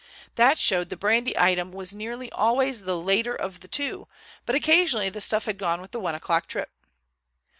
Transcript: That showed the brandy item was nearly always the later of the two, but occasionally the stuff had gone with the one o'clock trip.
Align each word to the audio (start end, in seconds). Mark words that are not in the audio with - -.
That 0.33 0.57
showed 0.57 0.89
the 0.89 0.97
brandy 0.97 1.37
item 1.37 1.71
was 1.71 1.93
nearly 1.93 2.31
always 2.31 2.85
the 2.85 2.97
later 2.97 3.35
of 3.35 3.59
the 3.59 3.67
two, 3.67 4.07
but 4.47 4.55
occasionally 4.55 5.09
the 5.11 5.21
stuff 5.21 5.45
had 5.45 5.59
gone 5.59 5.79
with 5.79 5.91
the 5.91 5.99
one 5.99 6.15
o'clock 6.15 6.47
trip. 6.47 6.71